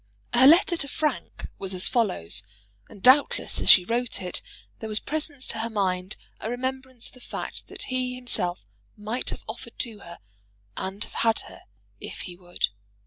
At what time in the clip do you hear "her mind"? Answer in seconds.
5.59-6.17